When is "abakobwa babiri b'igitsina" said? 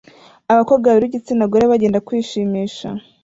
0.51-1.43